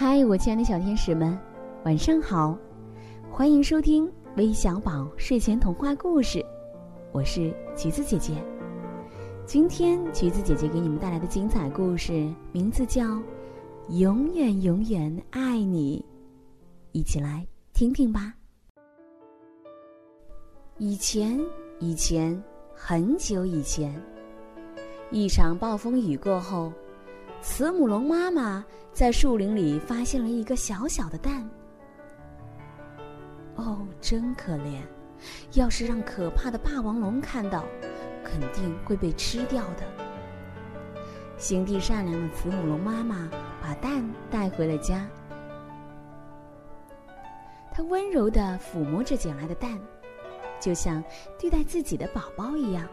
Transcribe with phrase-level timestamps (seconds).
[0.00, 1.36] 嗨，我亲爱的小天使们，
[1.84, 2.56] 晚上好！
[3.28, 6.40] 欢迎收听微小宝睡前童话故事，
[7.10, 8.32] 我是橘子姐姐。
[9.44, 13.02] 今天橘子姐姐给你们带来的精彩故事名字叫
[13.88, 16.00] 《永远永远爱你》，
[16.92, 18.32] 一起来听听吧。
[20.76, 21.40] 以前，
[21.80, 22.40] 以前，
[22.72, 23.92] 很久以前，
[25.10, 26.72] 一场暴风雨过后。
[27.40, 31.48] 慈母龙妈妈在树林里发现了一个小小的蛋。
[33.56, 34.80] 哦，真可怜！
[35.54, 37.64] 要是让可怕的霸王龙看到，
[38.24, 39.84] 肯定会被吃掉的。
[41.36, 43.28] 心地善良的慈母龙妈妈
[43.62, 45.08] 把蛋带回了家，
[47.72, 49.78] 她温柔的抚摸着捡来的蛋，
[50.60, 51.02] 就像
[51.38, 52.86] 对待自己的宝宝一样。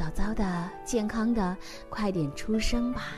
[0.00, 1.54] 早早的，健康的，
[1.90, 3.08] 快点出生吧！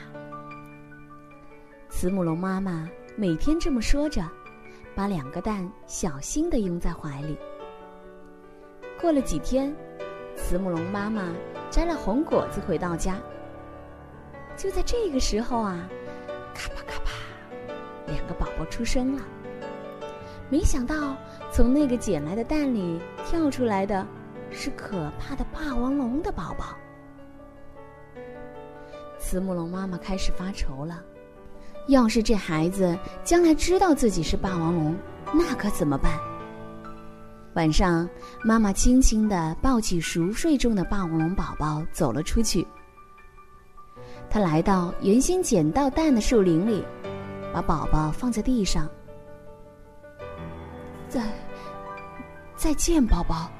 [1.89, 4.21] 慈母龙妈妈每天这么说着，
[4.93, 7.37] 把两个蛋小心的拥在怀里。
[8.99, 9.73] 过了几天，
[10.35, 11.33] 慈母龙妈妈
[11.69, 13.15] 摘了红果子回到家。
[14.57, 15.87] 就在这个时候啊，
[16.53, 17.11] 咔吧咔吧，
[18.07, 19.21] 两个宝宝出生了。
[20.49, 21.15] 没想到，
[21.49, 24.05] 从那个捡来的蛋里跳出来的。
[24.53, 26.77] 是可怕的霸王龙的宝宝。
[29.19, 31.01] 慈母龙妈妈开始发愁了，
[31.87, 34.95] 要是这孩子将来知道自己是霸王龙，
[35.33, 36.19] 那可怎么办？
[37.55, 38.07] 晚上，
[38.43, 42.67] 妈妈轻轻的抱起熟睡中的霸王龙宝宝走了出去。
[44.29, 46.83] 她来到原先捡到蛋的树林里，
[47.53, 48.89] 把宝宝放在地上。
[51.07, 51.21] 再，
[52.55, 53.51] 再见，宝宝。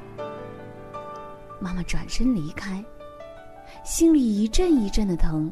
[1.63, 2.83] 妈妈转身离开，
[3.85, 5.49] 心里一阵一阵的疼。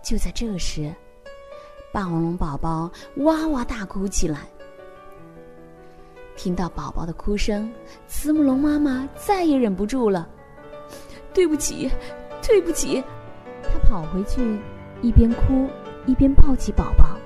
[0.00, 0.94] 就在这时，
[1.92, 4.46] 霸王龙宝宝哇哇大哭起来。
[6.36, 7.68] 听到宝宝的哭声，
[8.06, 10.28] 慈母龙妈妈再也忍不住了
[11.34, 11.90] ：“对不起，
[12.40, 13.02] 对不起！”
[13.64, 14.56] 她跑回去，
[15.02, 15.68] 一边哭
[16.06, 17.18] 一边抱起宝宝：“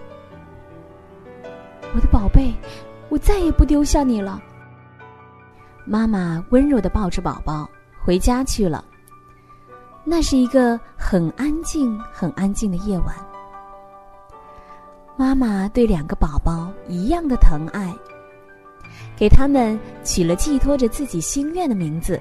[1.94, 2.50] 我的宝贝，
[3.10, 4.42] 我再也不丢下你了。”
[5.90, 7.66] 妈妈温柔的抱着宝宝
[8.04, 8.84] 回家去了。
[10.04, 13.16] 那是一个很安静、很安静的夜晚。
[15.16, 17.90] 妈妈对两个宝宝一样的疼爱，
[19.16, 22.20] 给他们取了寄托着自己心愿的名字。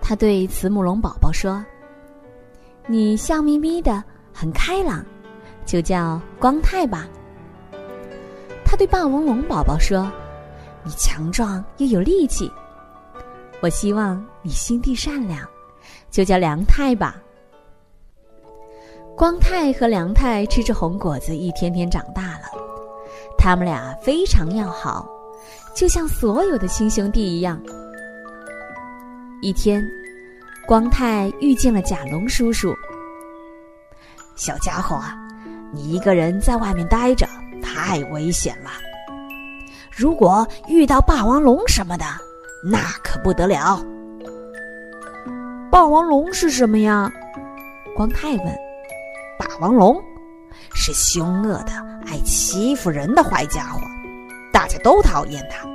[0.00, 1.64] 他对慈母龙宝宝说
[2.86, 5.02] ：“你笑眯眯的，很开朗，
[5.64, 7.08] 就叫光太吧。”
[8.62, 10.06] 他对霸王龙宝宝说。
[10.86, 12.48] 你强壮又有力气，
[13.60, 15.44] 我希望你心地善良，
[16.12, 17.20] 就叫梁太吧。
[19.16, 22.44] 光太和梁太吃着红果子，一天天长大了。
[23.36, 25.04] 他们俩非常要好，
[25.74, 27.60] 就像所有的亲兄弟一样。
[29.42, 29.84] 一天，
[30.68, 32.72] 光太遇见了甲龙叔叔。
[34.36, 35.16] 小家伙啊，
[35.72, 37.26] 你一个人在外面待着，
[37.60, 38.70] 太危险了。
[39.96, 42.04] 如果遇到霸王龙什么的，
[42.62, 43.82] 那可不得了。
[45.70, 47.10] 霸王龙是什么呀？
[47.96, 48.46] 光太问。
[49.38, 49.98] 霸王龙
[50.74, 51.72] 是凶恶的、
[52.06, 53.80] 爱欺负人的坏家伙，
[54.52, 55.66] 大家都讨厌它。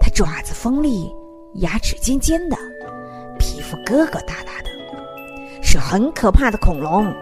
[0.00, 1.14] 它爪子锋利，
[1.56, 2.56] 牙齿尖尖的，
[3.38, 7.12] 皮肤疙疙瘩瘩的，是很可怕的恐龙。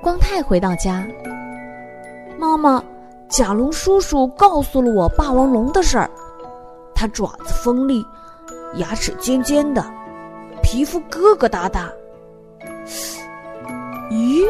[0.00, 1.04] 光太回到家，
[2.38, 2.80] 妈妈。
[3.28, 6.10] 甲龙叔叔告诉了我霸王龙的事儿，
[6.94, 8.04] 它爪子锋利，
[8.76, 9.84] 牙齿尖尖的，
[10.62, 11.88] 皮肤疙疙瘩瘩。
[14.10, 14.42] 咦，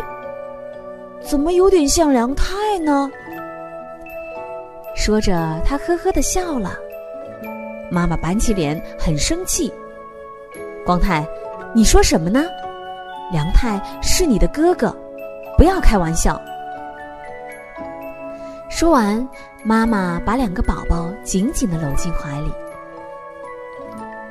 [1.21, 3.11] 怎么有点像梁太呢？
[4.95, 6.72] 说着，他呵呵的笑了。
[7.91, 9.72] 妈妈板起脸，很生气。
[10.87, 11.27] 光太，
[11.75, 12.45] 你说什么呢？
[13.33, 14.95] 梁太是你的哥哥，
[15.57, 16.41] 不要开玩笑。
[18.78, 19.28] 说完，
[19.65, 22.53] 妈妈把两个宝宝紧紧的搂进怀里。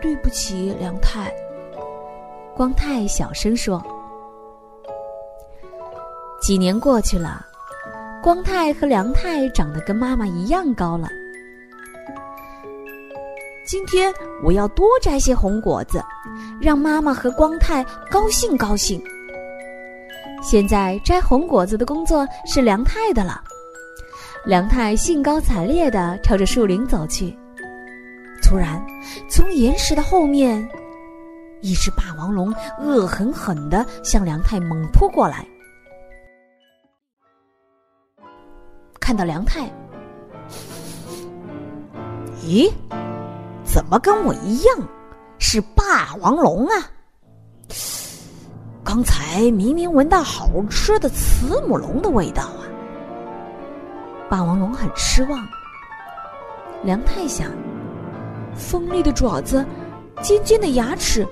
[0.01, 1.29] 对不起，梁太。
[2.55, 3.83] 光太小声说。
[6.41, 7.45] 几年过去了，
[8.23, 11.09] 光太和梁太长得跟妈妈一样高了。
[13.65, 16.01] 今天我要多摘些红果子，
[16.61, 19.03] 让妈妈和光太高兴高兴。
[20.41, 23.43] 现在摘红果子的工作是梁太的了。
[24.47, 27.37] 梁太兴高采烈地朝着树林走去。
[28.41, 28.81] 突然，
[29.29, 30.65] 从岩石的后面
[31.59, 32.49] 一只霸王龙
[32.79, 35.45] 恶狠狠地向梁太猛扑过来。
[39.01, 39.69] 看到梁太，
[42.41, 42.71] 咦，
[43.65, 44.77] 怎么跟我一样
[45.39, 46.89] 是霸王龙啊？
[48.81, 52.49] 刚才明明闻到好吃的慈母龙的味道！
[54.29, 55.47] 霸王龙很失望。
[56.83, 57.51] 梁太想，
[58.55, 59.65] 锋利的爪子，
[60.21, 61.25] 尖尖的牙齿，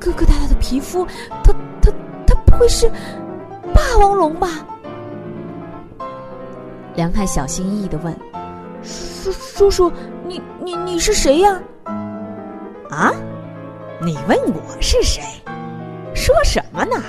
[0.00, 1.06] 疙疙疙瘩瘩的皮肤，
[1.42, 1.90] 它它
[2.26, 2.90] 它不会是
[3.74, 4.48] 霸王龙吧？
[6.94, 8.14] 梁太小心翼翼的问
[8.82, 9.92] ：“叔叔叔，
[10.26, 11.60] 你你你是谁呀？”
[12.90, 13.12] 啊，
[14.00, 15.22] 你问我是谁？
[16.14, 17.02] 说什么呢？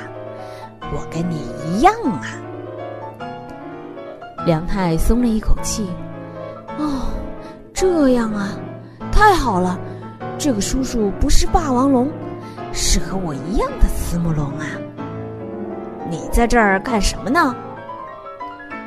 [0.93, 2.27] 我跟你一样啊！
[4.45, 5.87] 梁太松了一口气。
[6.79, 7.09] 哦，
[7.73, 8.49] 这样啊，
[9.11, 9.79] 太好了！
[10.37, 12.11] 这个叔叔不是霸王龙，
[12.73, 14.65] 是和我一样的慈母龙啊！
[16.09, 17.55] 你在这儿干什么呢？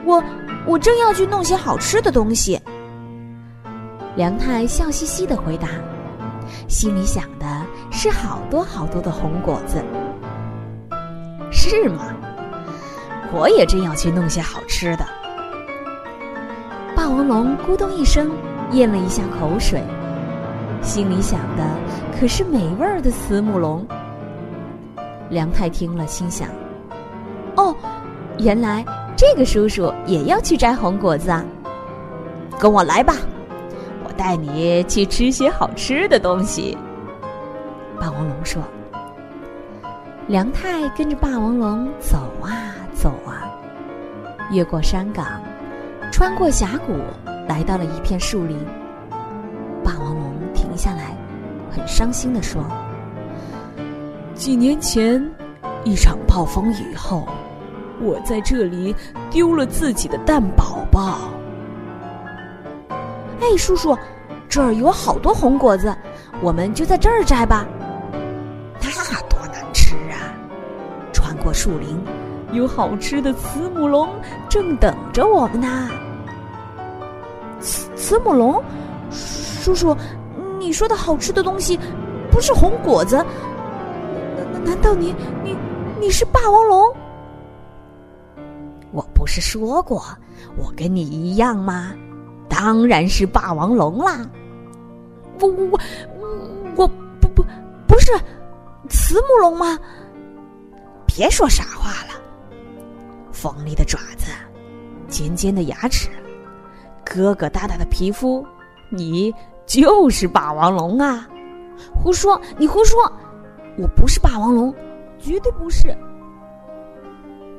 [0.05, 0.23] 我
[0.67, 2.61] 我正要去弄些好吃的东西。
[4.17, 5.69] 梁太笑嘻嘻的回答，
[6.69, 7.47] 心里想的
[7.93, 9.83] 是好多好多的红果子。
[11.53, 12.12] 是吗？
[13.33, 15.06] 我也正要去弄些好吃的。
[17.05, 18.31] 霸王龙咕咚一声
[18.73, 19.83] 咽了一下口水，
[20.81, 21.62] 心里想的
[22.19, 23.87] 可是美味儿的慈母龙。
[25.29, 26.49] 梁太听了，心想
[27.59, 27.77] ：“哦，
[28.39, 28.83] 原来
[29.15, 31.45] 这个叔叔也要去摘红果子啊！
[32.59, 33.17] 跟我来吧，
[34.03, 36.75] 我带你去吃些好吃的东西。”
[38.01, 38.62] 霸王龙说。
[40.27, 43.45] 梁太跟着霸王龙走啊走啊，
[44.51, 45.27] 越过山岗，
[46.15, 46.93] 穿过峡谷，
[47.49, 48.57] 来到了一片树林。
[49.83, 51.13] 霸王龙停下来，
[51.69, 52.65] 很伤心的说
[54.33, 55.21] ：“几年前，
[55.83, 57.27] 一场暴风雨后，
[58.01, 58.95] 我在这里
[59.29, 61.19] 丢了自己的蛋宝宝。”
[63.43, 63.99] 哎，叔叔，
[64.49, 65.93] 这儿有好多红果子，
[66.41, 67.67] 我们就在这儿摘吧。
[68.81, 70.31] 那多难吃啊！
[71.13, 72.01] 穿过树林，
[72.53, 74.09] 有好吃的慈母龙
[74.49, 75.91] 正等着我们呢。
[78.05, 78.62] 慈慈母龙，
[79.11, 79.97] 叔叔，
[80.59, 81.81] 你说的好吃的东西
[82.31, 83.17] 不是红果子？
[84.53, 85.56] 难难道你你
[85.99, 86.95] 你是霸王龙？
[88.93, 90.05] 我不是说过
[90.59, 91.95] 我跟你一样吗？
[92.47, 94.21] 当然是霸王龙啦！
[95.41, 95.81] 我我
[96.21, 96.31] 我
[96.77, 96.89] 我
[97.23, 97.43] 不不
[97.89, 98.12] 不是
[98.91, 99.79] 慈母龙吗？
[101.06, 102.21] 别说傻话了！
[103.33, 104.31] 锋利的爪子，
[105.09, 106.11] 尖尖的牙齿，
[107.05, 108.45] 疙疙瘩瘩的皮肤，
[108.89, 109.35] 你
[109.67, 111.29] 就是霸王龙啊！
[111.95, 112.41] 胡说！
[112.56, 113.11] 你胡说！
[113.77, 114.75] 我不是霸王龙，
[115.19, 115.89] 绝对不是！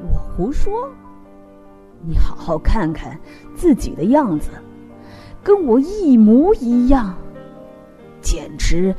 [0.02, 0.90] 我胡说！
[2.02, 3.20] 你好好看看
[3.56, 4.50] 自己的样子，
[5.44, 7.16] 跟我一模一样，
[8.22, 8.96] 简直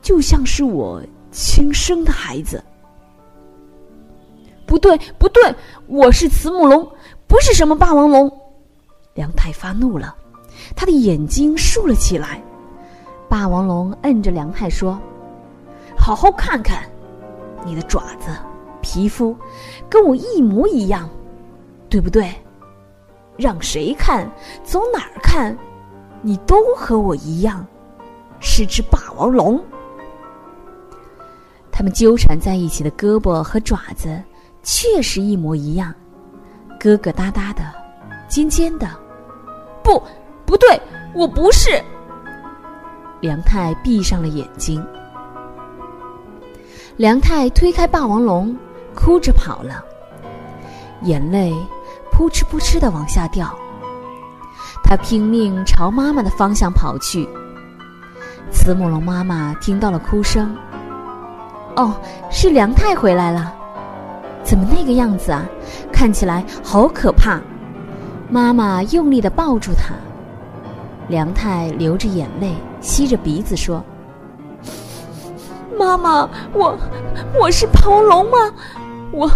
[0.00, 2.62] 就像是我亲生的孩子。
[4.66, 5.42] 不对，不对，
[5.86, 6.88] 我是慈母龙，
[7.26, 8.39] 不是什么霸王龙。
[9.14, 10.14] 梁太发怒了，
[10.74, 12.42] 他的眼睛竖了起来。
[13.28, 14.98] 霸王龙摁着梁太说
[15.96, 16.82] ：“好好看看，
[17.64, 18.30] 你的爪子、
[18.80, 19.36] 皮肤
[19.88, 21.08] 跟我一模一样，
[21.88, 22.32] 对不对？
[23.36, 24.30] 让谁看，
[24.64, 25.56] 从哪儿看，
[26.22, 27.66] 你都和我一样，
[28.40, 29.62] 是只霸王龙。”
[31.72, 34.22] 他们纠缠在一起的胳膊和爪子。
[34.62, 35.94] 确实一模一样，
[36.78, 37.62] 疙疙瘩瘩的，
[38.30, 38.88] 尖尖的。
[39.82, 40.02] 不，
[40.46, 40.80] 不对，
[41.12, 41.82] 我不是。
[43.20, 44.82] 梁太闭上了眼睛。
[46.96, 48.56] 梁太推开霸王龙，
[48.94, 49.84] 哭着跑了，
[51.02, 51.52] 眼泪
[52.12, 53.54] 扑哧扑哧的往下掉。
[54.82, 57.28] 他拼命朝妈妈的方向跑去。
[58.50, 60.56] 慈母龙妈妈听到了哭声，
[61.76, 61.94] 哦，
[62.30, 63.54] 是梁太回来了。
[64.42, 65.44] 怎么那个样子啊？
[65.92, 67.40] 看起来好可怕！
[68.32, 69.92] 妈妈用力的抱住他。
[71.08, 73.82] 梁太流着眼泪，吸着鼻子说
[75.76, 76.78] ：“妈妈，我
[77.36, 78.38] 我是霸王龙吗？
[79.10, 79.28] 我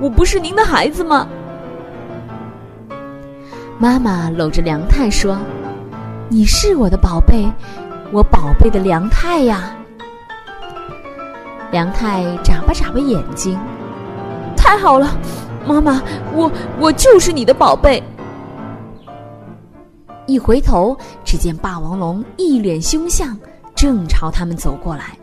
[0.00, 1.26] 我不是您的孩子吗？”
[3.76, 5.36] 妈妈搂着梁太说
[6.30, 7.50] ：“你是我的宝贝，
[8.12, 9.74] 我宝贝的梁太呀。”
[11.72, 13.58] 梁太眨巴眨巴眼睛。
[14.56, 15.08] 太好了，
[15.66, 16.00] 妈妈，
[16.32, 18.00] 我我就是你的宝贝。
[20.28, 20.94] 一回头，
[21.24, 23.34] 只见霸王龙一脸凶相，
[23.74, 25.16] 正朝他们走过来。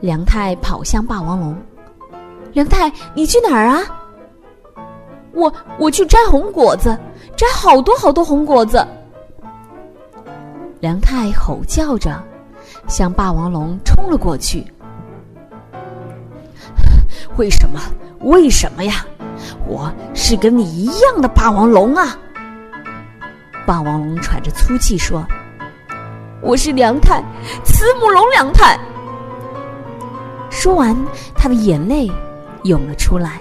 [0.00, 1.56] 梁太跑向霸王龙。
[2.52, 3.80] 梁太，你去哪儿啊？
[5.32, 6.98] 我我去摘红果子，
[7.36, 8.84] 摘好多好多红果子。
[10.80, 12.20] 梁太吼叫着，
[12.88, 14.66] 向霸王龙冲了过去。
[17.38, 17.80] 为什么？
[18.22, 19.06] 为什么呀？
[19.68, 22.18] 我是跟你一样的霸王龙啊！
[23.66, 25.24] 霸王龙喘着粗气说
[26.42, 27.22] ：“我是梁太，
[27.64, 28.78] 慈母龙梁太。”
[30.50, 30.96] 说完，
[31.34, 32.10] 他的眼泪
[32.64, 33.40] 涌了出来。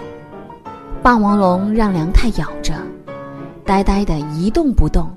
[1.01, 2.73] 霸王龙让梁太咬着，
[3.65, 5.09] 呆呆的一动不动。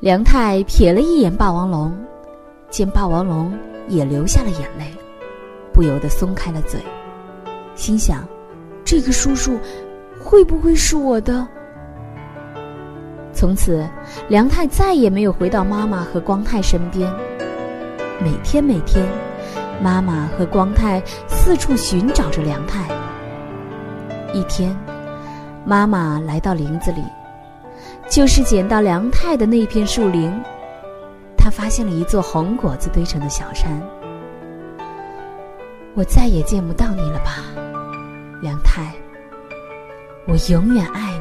[0.00, 1.96] 梁太瞥了一眼霸王龙，
[2.68, 3.56] 见霸王龙
[3.88, 4.92] 也流下了眼泪，
[5.72, 6.80] 不由得松开了嘴，
[7.74, 8.26] 心想：
[8.84, 9.58] 这个叔叔
[10.22, 11.46] 会不会是我的？
[13.36, 13.86] 从此，
[14.30, 17.12] 梁太再也没有回到妈妈和光太身边。
[18.18, 19.06] 每天每天，
[19.82, 22.88] 妈妈和光太四处寻找着梁太。
[24.32, 24.74] 一天，
[25.66, 27.02] 妈妈来到林子里，
[28.08, 30.32] 就是捡到梁太的那片树林。
[31.36, 33.70] 她发现了一座红果子堆成的小山。
[35.94, 37.44] 我再也见不到你了吧，
[38.40, 38.90] 梁太。
[40.26, 41.15] 我永远爱。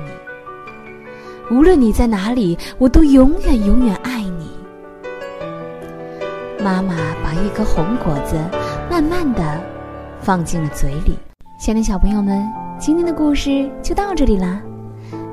[1.51, 4.49] 无论你在哪里，我都永远永远爱你。
[6.63, 8.35] 妈妈把一颗红果子
[8.89, 9.61] 慢慢的
[10.21, 11.15] 放进了嘴里。
[11.59, 12.45] 亲爱的小朋友们。
[12.77, 14.61] 今天的故事就到这里啦。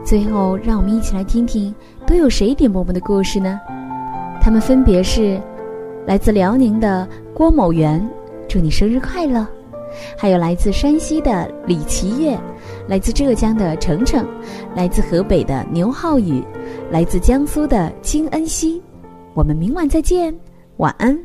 [0.04, 1.74] 最后，让我们一起来听听
[2.06, 3.60] 都有谁点播我们的故事呢？
[4.40, 5.42] 他们分别是
[6.06, 8.08] 来自辽宁的郭某元，
[8.48, 9.44] 祝你生日快乐；
[10.16, 12.38] 还有来自山西的李奇月，
[12.92, 14.22] 来自浙江的程程，
[14.76, 16.44] 来自河北的牛浩宇，
[16.90, 18.82] 来自江苏的金恩熙。
[19.32, 20.38] 我们明晚再见，
[20.76, 21.18] 晚安。